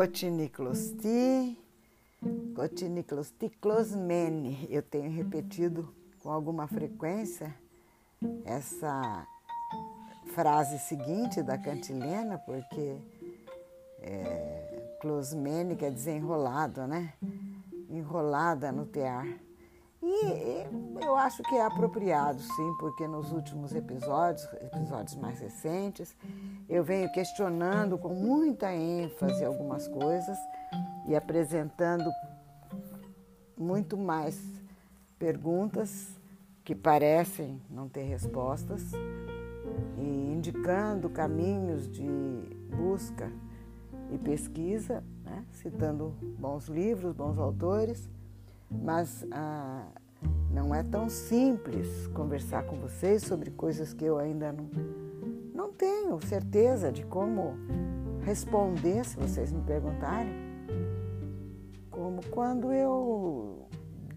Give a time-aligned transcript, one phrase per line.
[0.00, 1.60] Cotiniclosti,
[2.54, 4.66] Cotiniclosticlosmene.
[4.70, 7.54] Eu tenho repetido com alguma frequência
[8.46, 9.26] essa
[10.34, 12.96] frase seguinte da cantilena, porque
[14.00, 17.12] é, closmene quer dizer enrolado, né?
[17.90, 19.28] Enrolada no tear.
[20.02, 26.16] E, e eu acho que é apropriado, sim, porque nos últimos episódios, episódios mais recentes,
[26.70, 30.38] eu venho questionando com muita ênfase algumas coisas
[31.06, 32.10] e apresentando
[33.58, 34.40] muito mais
[35.18, 36.18] perguntas
[36.64, 38.92] que parecem não ter respostas
[39.98, 42.08] e indicando caminhos de
[42.74, 43.30] busca
[44.10, 45.44] e pesquisa, né?
[45.52, 48.08] citando bons livros, bons autores
[48.70, 49.84] mas ah,
[50.50, 54.70] não é tão simples conversar com vocês sobre coisas que eu ainda não,
[55.70, 57.54] não tenho certeza de como
[58.24, 60.34] responder se vocês me perguntarem.
[61.90, 63.68] Como quando eu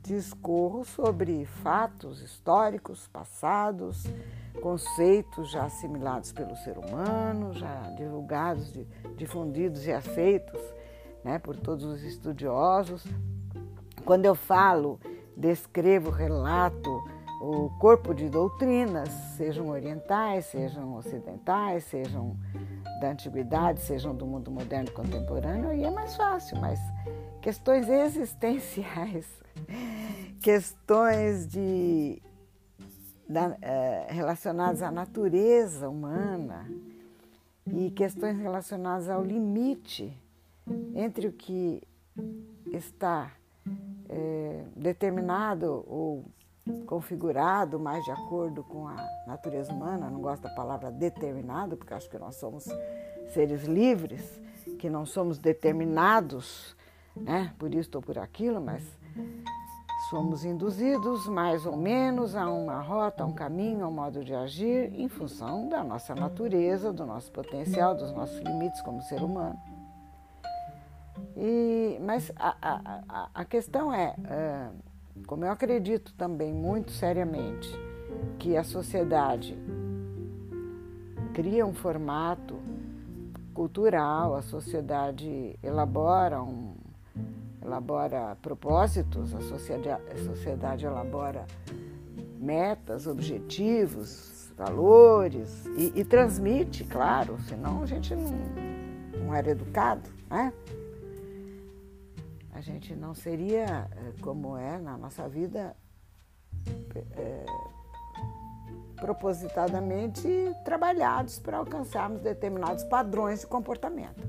[0.02, 4.04] discorro sobre fatos históricos passados,
[4.62, 8.74] conceitos já assimilados pelo ser humano, já divulgados,
[9.16, 10.60] difundidos e aceitos
[11.24, 13.06] né, por todos os estudiosos
[14.06, 15.00] quando eu falo,
[15.38, 17.02] descrevo, relato
[17.46, 22.38] o corpo de doutrinas, sejam orientais, sejam ocidentais, sejam
[23.02, 26.80] da antiguidade, sejam do mundo moderno contemporâneo, aí é mais fácil, mas
[27.42, 29.28] questões existenciais,
[30.40, 32.22] questões de,
[33.28, 36.66] da, eh, relacionadas à natureza humana
[37.68, 40.18] e questões relacionadas ao limite
[40.96, 41.84] entre o que
[42.72, 43.34] está
[44.08, 46.24] é, determinado ou
[46.86, 48.96] configurado mais de acordo com a
[49.28, 52.66] natureza humana, não gosto da palavra determinado, porque acho que nós somos
[53.34, 54.42] seres livres,
[54.80, 56.76] que não somos determinados,
[57.16, 58.84] né, por isto ou por aquilo, mas
[60.10, 64.34] somos induzidos mais ou menos a uma rota, a um caminho, a um modo de
[64.34, 69.60] agir em função da nossa natureza, do nosso potencial, dos nossos limites como ser humano.
[71.36, 74.70] E, mas a, a, a questão é, é,
[75.28, 77.70] como eu acredito também muito seriamente,
[78.40, 79.58] que a sociedade
[81.34, 82.56] cria um formato
[83.54, 86.76] cultural, a sociedade elabora um,
[87.62, 91.46] elabora propósitos, a sociedade, a sociedade elabora
[92.40, 98.34] metas, objetivos, valores e, e, transmite, claro, senão a gente não,
[99.26, 100.54] não era educado, né?
[102.64, 105.76] Gente não seria eh, como é na nossa vida
[106.96, 107.46] é,
[108.96, 110.28] propositadamente
[110.64, 114.28] trabalhados para alcançarmos determinados padrões de comportamento.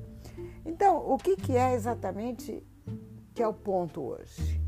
[0.66, 2.66] Então, o que, que é exatamente
[3.34, 4.60] que é o ponto hoje?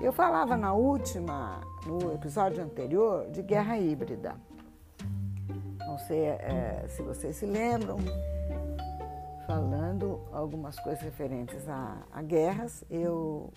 [0.00, 4.36] Eu falava na última, no episódio anterior, de guerra híbrida.
[5.80, 7.96] Não sei é, se vocês se lembram,
[9.46, 12.84] falando algumas coisas referentes a, a guerras.
[12.90, 13.52] Eu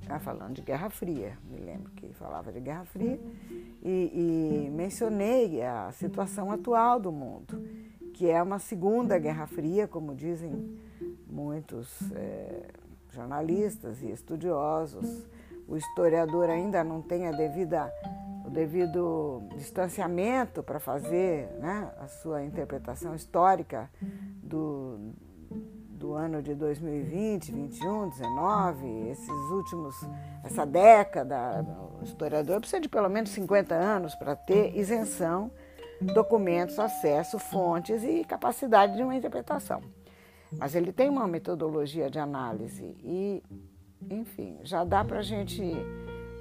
[0.00, 3.18] estava falando de Guerra Fria, me lembro que falava de Guerra Fria,
[3.82, 7.60] e, e mencionei a situação atual do mundo,
[8.14, 10.78] que é uma segunda Guerra Fria, como dizem
[11.28, 12.68] muitos é,
[13.10, 15.26] jornalistas e estudiosos.
[15.66, 17.92] O historiador ainda não tem a devida
[18.46, 23.90] o devido distanciamento para fazer né, a sua interpretação histórica
[24.46, 25.12] do,
[25.90, 29.96] do ano de 2020, 21, 19, esses últimos,
[30.44, 31.64] essa década,
[32.00, 35.50] o historiador precisa de pelo menos 50 anos para ter isenção,
[36.00, 39.82] documentos, acesso, fontes e capacidade de uma interpretação.
[40.58, 43.42] Mas ele tem uma metodologia de análise e,
[44.08, 45.62] enfim, já dá para a gente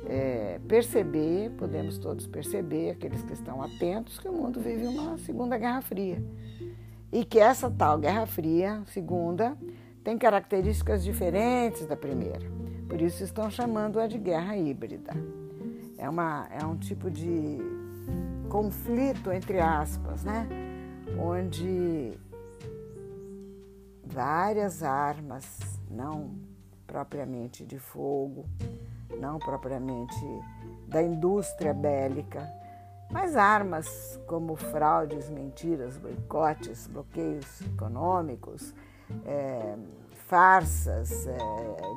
[0.07, 5.57] é, perceber, podemos todos perceber, aqueles que estão atentos, que o mundo vive uma Segunda
[5.57, 6.22] Guerra Fria.
[7.16, 9.58] E que essa tal Guerra Fria, segunda,
[10.03, 12.46] tem características diferentes da primeira.
[12.90, 15.14] Por isso estão chamando-a de guerra híbrida.
[15.97, 17.58] É, uma, é um tipo de
[18.50, 20.46] conflito, entre aspas, né?
[21.17, 22.20] onde
[24.03, 25.46] várias armas,
[25.90, 26.32] não
[26.85, 28.46] propriamente de fogo,
[29.22, 30.20] não propriamente
[30.85, 32.46] da indústria bélica,
[33.11, 38.73] mas armas como fraudes, mentiras, boicotes, bloqueios econômicos,
[39.25, 39.75] é,
[40.28, 41.37] farsas, é,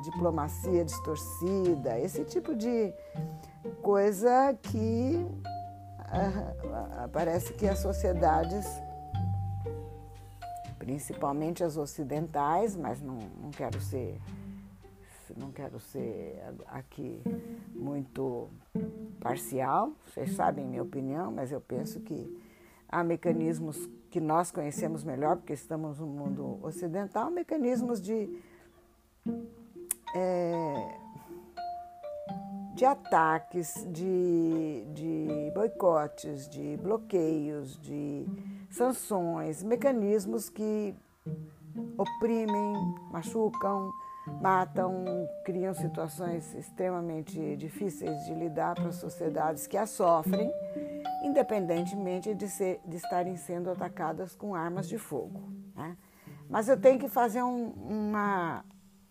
[0.03, 2.93] diplomacia distorcida, esse tipo de
[3.81, 5.25] coisa que
[7.11, 8.65] parece que as sociedades,
[10.77, 14.19] principalmente as ocidentais, mas não, não quero ser
[15.39, 16.37] não quero ser
[16.67, 17.21] aqui
[17.73, 18.49] muito
[19.19, 22.29] parcial, vocês sabem minha opinião, mas eu penso que
[22.87, 28.41] há mecanismos que nós conhecemos melhor, porque estamos no mundo ocidental, mecanismos de,
[30.15, 30.97] é,
[32.75, 38.25] de ataques, de, de boicotes, de bloqueios, de
[38.69, 40.93] sanções, mecanismos que
[41.97, 42.73] oprimem,
[43.11, 43.91] machucam,
[44.41, 50.51] matam, criam situações extremamente difíceis de lidar para sociedades que as sofrem,
[51.23, 55.51] independentemente de, ser, de estarem sendo atacadas com armas de fogo.
[55.75, 55.97] Né?
[56.49, 58.63] Mas eu tenho que fazer um, uma,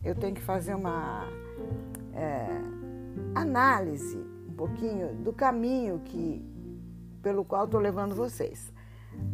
[0.05, 1.25] eu tenho que fazer uma
[2.15, 2.47] é,
[3.35, 4.19] análise
[4.49, 6.45] um pouquinho do caminho que
[7.23, 8.73] pelo qual estou levando vocês.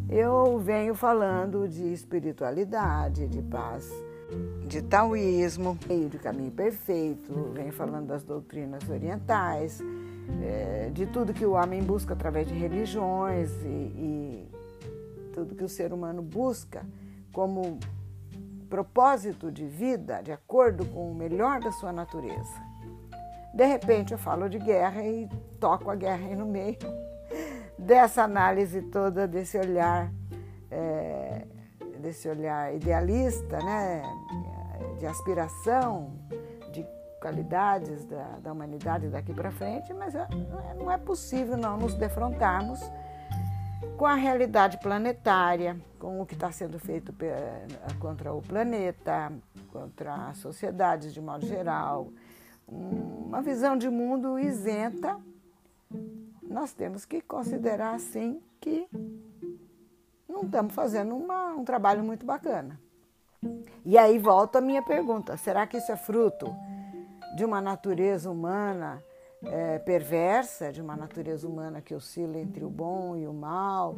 [0.09, 3.91] Eu venho falando de espiritualidade, de paz,
[4.67, 9.81] de taoísmo, meio de caminho perfeito, venho falando das doutrinas orientais,
[10.43, 14.49] é, de tudo que o homem busca através de religiões e, e
[15.33, 16.85] tudo que o ser humano busca
[17.33, 17.79] como
[18.69, 22.63] propósito de vida, de acordo com o melhor da sua natureza.
[23.53, 25.29] De repente eu falo de guerra e
[25.61, 26.79] toco a guerra aí no meio
[27.79, 30.11] dessa análise toda, desse olhar,
[30.71, 31.47] é,
[32.05, 34.03] desse olhar idealista, né,
[34.99, 36.13] de aspiração,
[36.71, 36.87] de
[37.19, 40.29] qualidades da, da humanidade daqui para frente, mas é,
[40.79, 42.81] não é possível não nos defrontarmos
[43.97, 47.15] com a realidade planetária, com o que está sendo feito
[47.99, 49.33] contra o planeta,
[49.73, 52.09] contra as sociedades de modo geral,
[52.69, 55.19] uma visão de mundo isenta
[56.43, 58.89] nós temos que considerar assim que
[60.35, 62.79] não estamos fazendo uma, um trabalho muito bacana.
[63.85, 66.55] E aí volta a minha pergunta: será que isso é fruto
[67.37, 69.03] de uma natureza humana
[69.45, 73.97] é, perversa, de uma natureza humana que oscila entre o bom e o mal,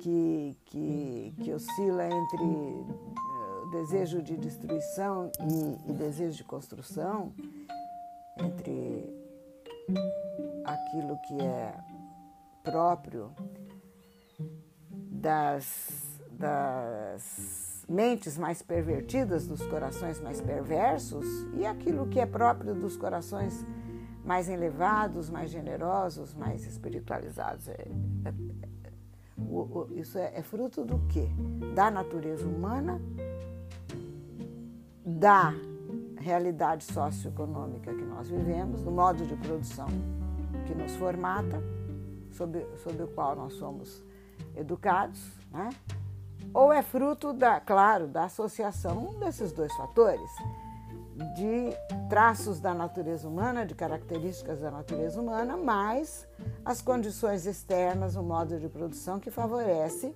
[0.00, 7.32] que, que, que oscila entre o eh, desejo de destruição e, e desejo de construção,
[8.38, 9.12] entre
[10.64, 11.74] aquilo que é
[12.62, 13.32] próprio
[15.20, 22.96] das, das mentes mais pervertidas, dos corações mais perversos, e aquilo que é próprio dos
[22.96, 23.64] corações
[24.24, 27.68] mais elevados, mais generosos, mais espiritualizados.
[27.68, 27.72] É,
[28.24, 31.28] é, é, isso é, é fruto do quê?
[31.74, 33.00] Da natureza humana,
[35.04, 35.52] da
[36.18, 39.88] realidade socioeconômica que nós vivemos, do modo de produção
[40.66, 41.62] que nos formata,
[42.30, 44.02] sob, sob o qual nós somos
[44.56, 45.20] educados,
[45.50, 45.70] né?
[46.52, 50.30] ou é fruto, da, claro, da associação desses dois fatores,
[51.36, 51.70] de
[52.08, 56.26] traços da natureza humana, de características da natureza humana, mais
[56.64, 60.14] as condições externas, o modo de produção que favorece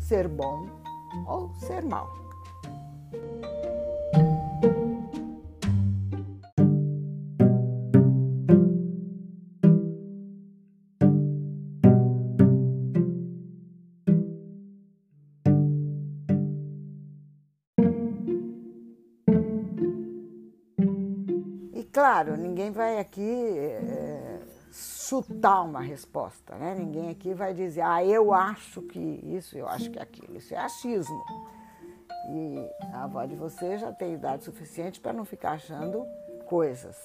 [0.00, 0.66] ser bom
[1.26, 2.24] ou ser mal.
[21.94, 24.40] Claro, ninguém vai aqui é,
[24.72, 26.74] chutar uma resposta, né?
[26.76, 30.36] Ninguém aqui vai dizer, ah, eu acho que isso, eu acho que aquilo.
[30.36, 31.24] Isso é achismo.
[32.30, 36.04] E a avó de você já tem idade suficiente para não ficar achando
[36.46, 36.96] coisas.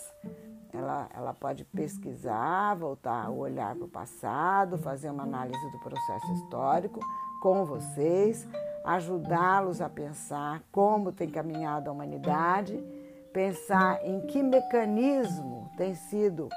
[0.73, 6.33] Ela, ela pode pesquisar, voltar o olhar para o passado, fazer uma análise do processo
[6.33, 6.99] histórico
[7.41, 8.47] com vocês,
[8.83, 12.83] ajudá-los a pensar como tem caminhado a humanidade
[13.31, 16.49] pensar em que mecanismo tem sido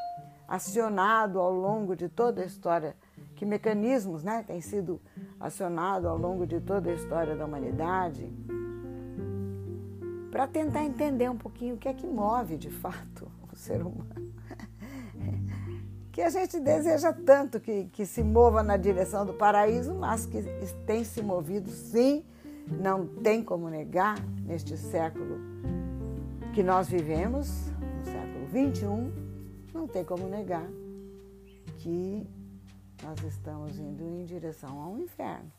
[0.49, 2.97] acionado ao longo de toda a história,
[3.37, 5.01] que mecanismos né, têm sido
[5.41, 8.31] acionados ao longo de toda a história da humanidade,
[10.31, 14.33] para tentar entender um pouquinho o que é que move de fato o ser humano.
[16.11, 20.43] Que a gente deseja tanto que, que se mova na direção do paraíso, mas que
[20.87, 22.23] tem se movido sim,
[22.67, 25.53] não tem como negar, neste século
[26.53, 30.69] que nós vivemos no século XXI, não tem como negar
[31.79, 32.27] que
[33.03, 35.51] nós estamos indo em direção ao inferno.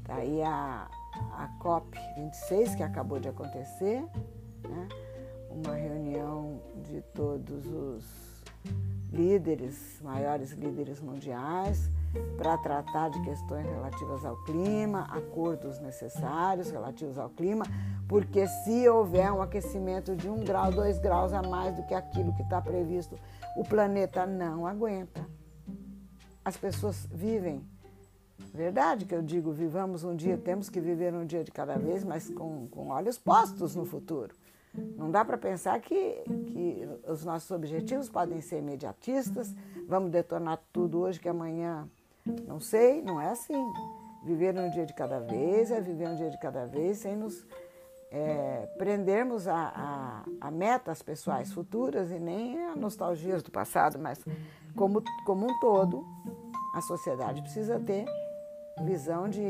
[0.00, 0.88] Está aí a,
[1.32, 4.02] a COP26 que acabou de acontecer,
[4.66, 4.88] né?
[5.50, 8.04] uma reunião de todos os
[9.12, 11.90] líderes, maiores líderes mundiais,
[12.36, 17.64] para tratar de questões relativas ao clima, acordos necessários relativos ao clima,
[18.08, 22.34] porque se houver um aquecimento de um grau, dois graus a mais do que aquilo
[22.34, 23.18] que está previsto,
[23.56, 25.24] o planeta não aguenta.
[26.44, 27.64] As pessoas vivem.
[28.52, 32.02] Verdade que eu digo, vivamos um dia, temos que viver um dia de cada vez,
[32.02, 34.34] mas com, com olhos postos no futuro.
[34.96, 39.54] Não dá para pensar que, que os nossos objetivos podem ser imediatistas,
[39.86, 41.88] vamos detonar tudo hoje que amanhã
[42.46, 43.72] não sei, não é assim.
[44.22, 47.46] Viver um dia de cada vez é viver um dia de cada vez sem nos
[48.10, 54.18] é, prendermos a, a, a, metas pessoais futuras e nem a nostalgias do passado, mas
[54.76, 56.04] como, como um todo,
[56.74, 58.04] a sociedade precisa ter
[58.84, 59.40] visão de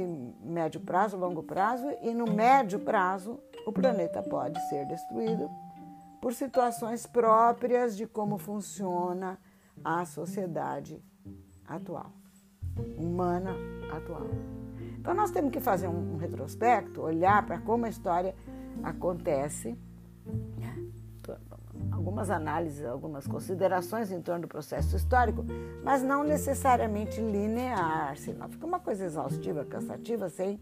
[0.43, 5.49] médio prazo, longo prazo, e no médio prazo o planeta pode ser destruído
[6.21, 9.39] por situações próprias de como funciona
[9.83, 11.03] a sociedade
[11.67, 12.13] atual,
[12.97, 13.55] humana
[13.91, 14.29] atual.
[14.99, 18.35] Então nós temos que fazer um, retrospecto, olhar para como a história
[18.83, 19.77] acontece,
[21.91, 25.45] algumas análises, algumas considerações em torno do processo histórico,
[25.83, 30.61] mas não necessariamente linear, senão fica uma coisa exaustiva, cansativa, sem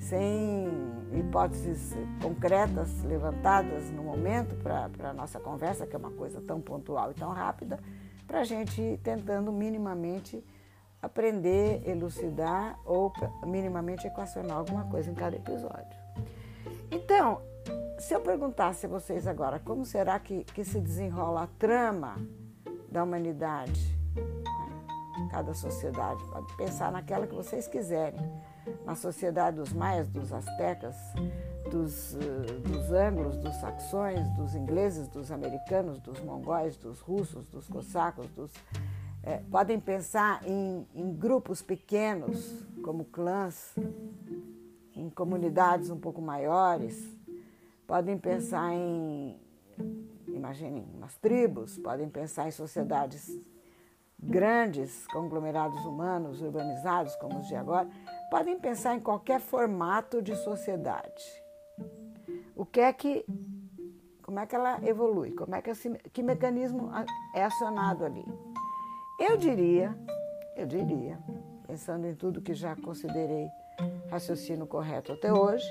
[0.00, 0.66] sem
[1.12, 7.10] hipóteses concretas levantadas no momento para a nossa conversa, que é uma coisa tão pontual
[7.10, 7.78] e tão rápida,
[8.26, 10.42] para a gente tentando minimamente
[11.02, 13.12] aprender, elucidar ou
[13.44, 15.98] minimamente equacionar alguma coisa em cada episódio.
[16.90, 17.40] Então,
[17.98, 22.16] se eu perguntasse a vocês agora como será que, que se desenrola a trama
[22.90, 25.28] da humanidade, né?
[25.30, 28.20] cada sociedade, pode pensar naquela que vocês quiserem
[28.84, 30.96] na sociedade dos maias, dos astecas,
[31.70, 37.68] dos, eh, dos anglos, dos saxões, dos ingleses, dos americanos, dos mongóis, dos russos, dos
[37.68, 38.50] cossacos, dos,
[39.22, 43.74] é, podem pensar em, em grupos pequenos, como clãs,
[44.94, 47.16] em comunidades um pouco maiores,
[47.86, 49.38] podem pensar em,
[50.28, 53.30] imaginem, umas tribos, podem pensar em sociedades
[54.22, 57.88] grandes, conglomerados humanos, urbanizados, como os de agora,
[58.30, 61.24] podem pensar em qualquer formato de sociedade.
[62.54, 63.24] O que é que,
[64.22, 65.32] como é que ela evolui?
[65.32, 66.90] Como é que, esse, que mecanismo
[67.34, 68.24] é acionado ali?
[69.20, 69.94] Eu diria,
[70.56, 71.18] eu diria,
[71.66, 73.50] pensando em tudo que já considerei
[74.10, 75.66] raciocínio correto até hoje,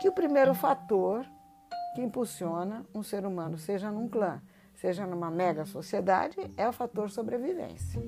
[0.00, 1.26] que o primeiro fator
[1.96, 4.40] que impulsiona um ser humano, seja num clã,
[4.76, 8.00] seja numa mega sociedade, é o fator sobrevivência.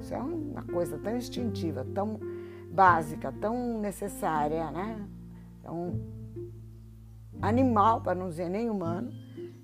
[0.00, 2.18] Isso é uma coisa tão instintiva, tão
[2.70, 5.06] básica, tão necessária, né?
[5.62, 6.00] Tão
[7.42, 9.12] animal, para não dizer nem humano,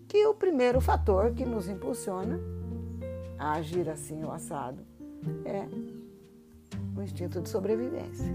[0.06, 2.38] que o primeiro fator que nos impulsiona
[3.44, 4.82] a agir assim o assado
[5.44, 5.66] é
[6.96, 8.32] o instinto de sobrevivência.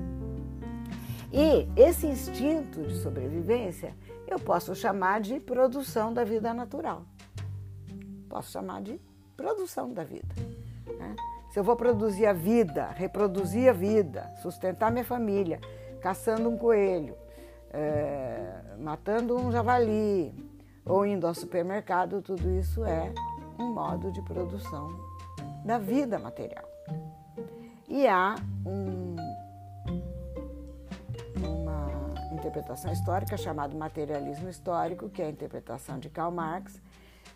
[1.31, 3.95] E esse instinto de sobrevivência
[4.27, 7.03] eu posso chamar de produção da vida natural.
[8.27, 9.01] Posso chamar de
[9.35, 10.35] produção da vida.
[10.85, 11.15] Né?
[11.51, 15.59] Se eu vou produzir a vida, reproduzir a vida, sustentar minha família,
[16.01, 17.15] caçando um coelho,
[17.71, 20.33] é, matando um javali
[20.85, 23.11] ou indo ao supermercado, tudo isso é
[23.59, 24.89] um modo de produção
[25.65, 26.65] da vida material.
[27.87, 28.35] E há
[28.65, 29.15] um,
[31.43, 36.81] uma interpretação histórica chamada materialismo histórico, que é a interpretação de Karl Marx,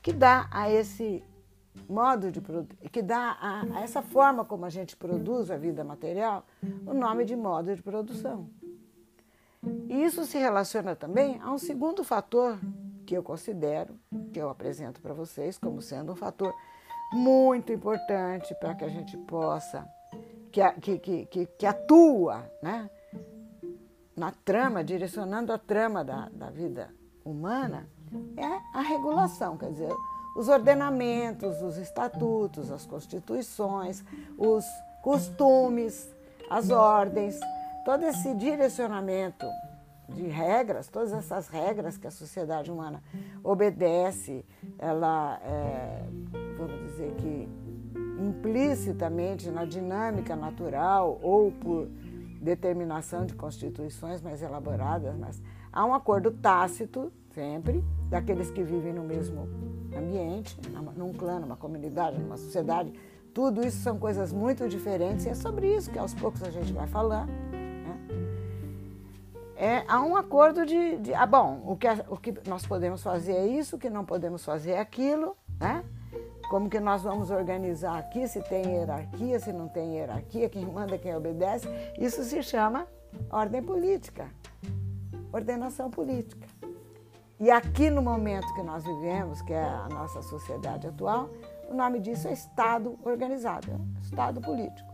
[0.01, 1.23] que dá a esse
[1.89, 2.41] modo de
[2.89, 6.45] que dá a, a, essa forma como a gente produz a vida material
[6.85, 8.47] o nome de modo de produção.
[9.89, 12.59] E isso se relaciona também a um segundo fator
[13.05, 13.97] que eu considero,
[14.31, 16.53] que eu apresento para vocês como sendo um fator
[17.13, 19.87] muito importante para que a gente possa,
[20.51, 22.89] que, que, que, que, atua né,
[24.15, 26.89] na trama, direcionando a trama da, da vida
[27.23, 27.87] humana,
[28.37, 29.93] é a regulação, quer dizer,
[30.35, 34.03] os ordenamentos, os estatutos, as constituições,
[34.37, 34.65] os
[35.01, 36.13] costumes,
[36.49, 37.39] as ordens,
[37.85, 39.45] todo esse direcionamento
[40.13, 43.03] de regras, todas essas regras que a sociedade humana
[43.43, 44.45] obedece,
[44.77, 46.03] ela, é,
[46.57, 47.49] vamos dizer que
[48.19, 51.87] implicitamente na dinâmica natural ou por
[52.41, 55.41] determinação de constituições mais elaboradas, mas
[55.71, 59.47] há um acordo tácito sempre daqueles que vivem no mesmo
[59.97, 60.57] ambiente,
[60.95, 62.93] num clã, numa comunidade, numa sociedade.
[63.33, 66.71] Tudo isso são coisas muito diferentes e é sobre isso que aos poucos a gente
[66.71, 67.27] vai falar.
[69.63, 73.31] É, há um acordo de, de ah, bom, o que, o que nós podemos fazer
[73.31, 75.85] é isso, o que não podemos fazer é aquilo, né?
[76.49, 80.97] como que nós vamos organizar aqui, se tem hierarquia, se não tem hierarquia, quem manda,
[80.97, 81.65] quem obedece.
[81.97, 82.85] Isso se chama
[83.31, 84.27] ordem política,
[85.31, 86.45] ordenação política.
[87.39, 91.29] E aqui no momento que nós vivemos, que é a nossa sociedade atual,
[91.69, 94.91] o nome disso é Estado organizado, é Estado político.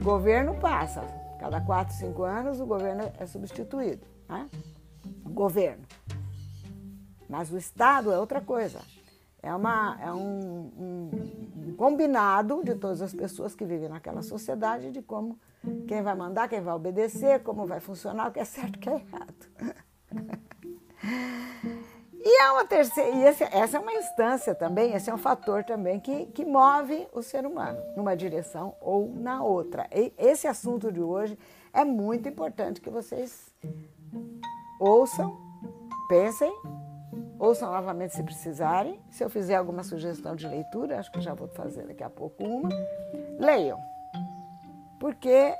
[0.00, 1.02] Governo passa,
[1.42, 4.06] cada quatro, cinco anos o governo é substituído.
[4.28, 4.48] Né?
[5.24, 5.84] Governo.
[7.28, 8.78] Mas o Estado é outra coisa.
[9.42, 11.10] É, uma, é um, um,
[11.66, 15.36] um, combinado de todas as pessoas que vivem naquela sociedade de como
[15.88, 18.88] quem vai mandar, quem vai obedecer, como vai funcionar, o que é certo, o que
[18.88, 19.34] é errado.
[22.24, 25.98] E há uma terceira, e essa é uma instância também, esse é um fator também
[25.98, 29.88] que, que move o ser humano numa direção ou na outra.
[29.92, 31.36] E esse assunto de hoje
[31.72, 33.52] é muito importante que vocês
[34.78, 35.36] ouçam,
[36.08, 36.52] pensem
[37.42, 39.00] Ouçam novamente se precisarem.
[39.10, 42.44] Se eu fizer alguma sugestão de leitura, acho que já vou fazer daqui a pouco
[42.44, 42.68] uma.
[43.36, 43.80] Leiam,
[45.00, 45.52] porque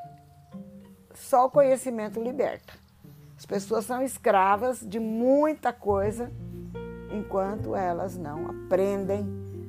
[1.13, 2.73] só o conhecimento liberta.
[3.37, 6.31] As pessoas são escravas de muita coisa
[7.13, 9.25] enquanto elas não aprendem,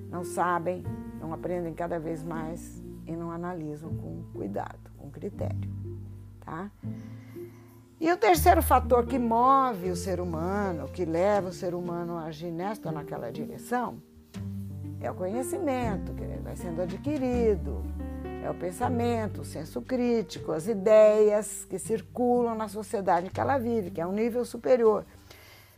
[0.09, 0.83] não sabem,
[1.19, 5.69] não aprendem cada vez mais e não analisam com cuidado, com critério,
[6.39, 6.71] tá?
[8.00, 12.25] E o terceiro fator que move o ser humano, que leva o ser humano a
[12.25, 14.01] agir nesta ou naquela direção,
[15.00, 17.81] é o conhecimento que vai sendo adquirido,
[18.43, 23.89] é o pensamento, o senso crítico, as ideias que circulam na sociedade que ela vive,
[23.89, 25.05] que é um nível superior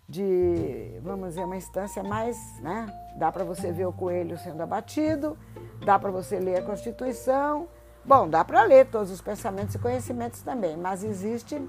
[0.07, 2.88] de, vamos dizer, uma instância mais, né?
[3.17, 5.38] Dá para você ver o coelho sendo abatido,
[5.83, 7.67] dá para você ler a Constituição.
[8.03, 11.59] Bom, dá para ler todos os pensamentos e conhecimentos também, mas existe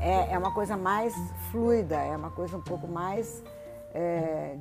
[0.00, 1.14] é, é uma coisa mais
[1.50, 3.42] fluida, é uma coisa um pouco mais
[3.94, 4.56] é,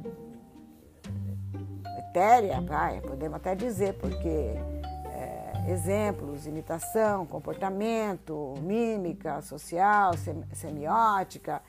[1.98, 10.13] etérea, vai, podemos até dizer, porque é, exemplos, imitação, comportamento, mímica social,
[10.54, 11.62] semiótica,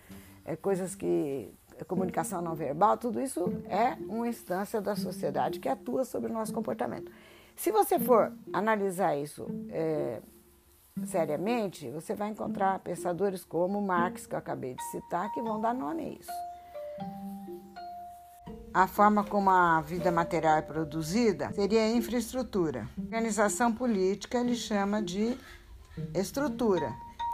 [0.44, 1.52] é, coisas que
[1.86, 6.52] comunicação não verbal, tudo isso é uma instância da sociedade que atua sobre o nosso
[6.52, 7.10] comportamento.
[7.56, 10.20] Se você for analisar isso é,
[11.06, 15.74] seriamente, você vai encontrar pensadores como Marx, que eu acabei de citar, que vão dar
[15.74, 16.32] nome a isso.
[18.72, 22.88] A forma como a vida material é produzida seria a infraestrutura.
[22.98, 25.38] Organização política ele chama de
[26.12, 26.92] estrutura.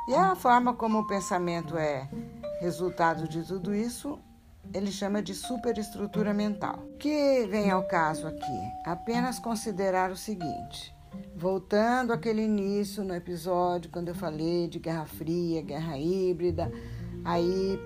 [0.09, 2.09] E a forma como o pensamento é
[2.61, 4.19] resultado de tudo isso,
[4.73, 6.85] ele chama de superestrutura mental.
[6.95, 8.61] O que vem ao caso aqui?
[8.85, 10.95] Apenas considerar o seguinte:
[11.35, 16.71] Voltando àquele início no episódio, quando eu falei de Guerra Fria, Guerra Híbrida,
[17.25, 17.79] aí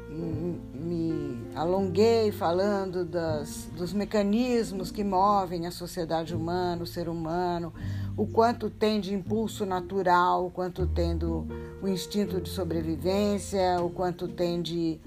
[0.74, 7.72] me alonguei falando das, dos mecanismos que movem a sociedade humana, o ser humano,
[8.16, 11.46] o quanto tem de impulso natural, o quanto tem do
[11.82, 15.00] o instinto de sobrevivência, o quanto tem de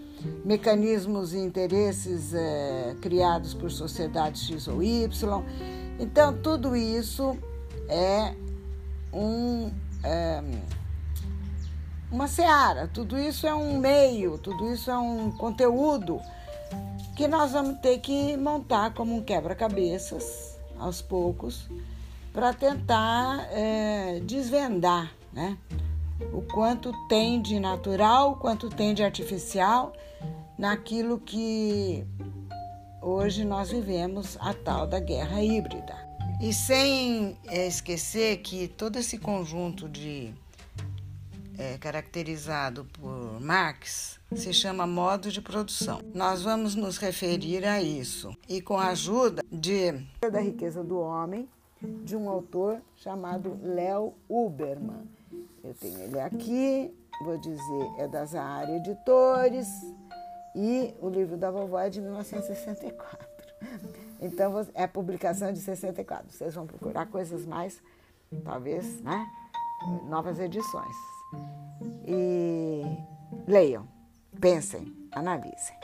[0.43, 5.43] mecanismos e interesses é, criados por sociedades X ou Y.
[5.99, 7.37] Então, tudo isso
[7.87, 8.35] é
[9.13, 9.71] um,
[10.03, 10.43] é,
[12.11, 16.19] uma seara, tudo isso é um meio, tudo isso é um conteúdo
[17.15, 21.67] que nós vamos ter que montar como um quebra-cabeças aos poucos
[22.37, 25.57] para tentar é, desvendar né?
[26.31, 29.91] o quanto tem de natural, o quanto tem de artificial
[30.55, 32.05] naquilo que
[33.01, 35.95] hoje nós vivemos a tal da guerra híbrida.
[36.39, 40.31] E sem é, esquecer que todo esse conjunto de
[41.57, 46.01] é, caracterizado por Marx se chama modo de produção.
[46.13, 51.49] Nós vamos nos referir a isso e com a ajuda de da riqueza do homem
[51.81, 55.07] de um autor chamado Léo Uberman.
[55.63, 59.67] Eu tenho ele aqui, vou dizer, é das área Editores
[60.55, 63.27] e o livro da vovó é de 1964.
[64.19, 66.31] Então, é publicação de 64.
[66.31, 67.81] Vocês vão procurar coisas mais,
[68.43, 69.27] talvez, né?
[70.09, 70.95] Novas edições.
[72.07, 72.81] E
[73.47, 73.87] leiam,
[74.39, 75.75] pensem, analisem.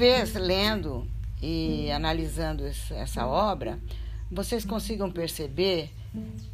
[0.00, 1.06] Talvez lendo
[1.42, 3.78] e analisando essa obra,
[4.32, 5.90] vocês consigam perceber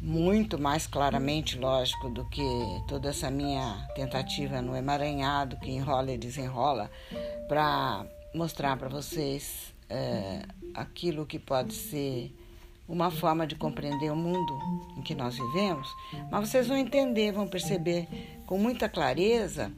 [0.01, 2.43] muito mais claramente, lógico, do que
[2.89, 6.91] toda essa minha tentativa no emaranhado que enrola e desenrola
[7.47, 8.05] para
[8.35, 10.41] mostrar para vocês é,
[10.73, 12.35] aquilo que pode ser
[12.85, 14.59] uma forma de compreender o mundo
[14.97, 15.87] em que nós vivemos,
[16.29, 18.09] mas vocês vão entender, vão perceber
[18.45, 19.71] com muita clareza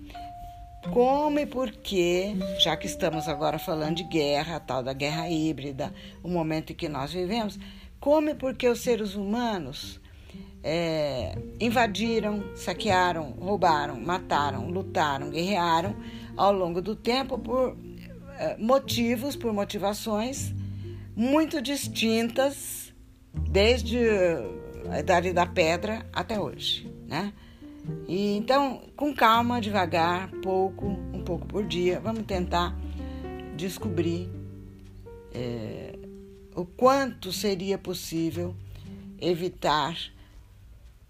[0.93, 5.93] como e por que, já que estamos agora falando de guerra, tal da guerra híbrida,
[6.23, 7.59] o momento em que nós vivemos,
[7.99, 9.99] como e por que os seres humanos
[10.63, 15.95] é, invadiram, saquearam, roubaram, mataram, lutaram, guerrearam
[16.35, 17.77] ao longo do tempo por
[18.37, 20.53] é, motivos, por motivações
[21.15, 22.93] muito distintas
[23.33, 23.99] desde
[24.89, 27.33] a idade da pedra até hoje, né?
[28.07, 32.75] E então, com calma, devagar, pouco, um pouco por dia, vamos tentar
[33.55, 34.29] descobrir
[35.33, 35.97] é,
[36.55, 38.55] o quanto seria possível
[39.21, 39.95] evitar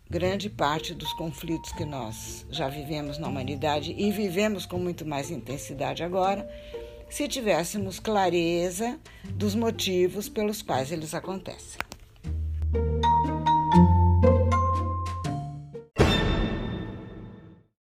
[0.10, 5.30] grande parte dos conflitos que nós já vivemos na humanidade e vivemos com muito mais
[5.30, 6.50] intensidade agora,
[7.10, 11.80] se tivéssemos clareza dos motivos pelos quais eles acontecem.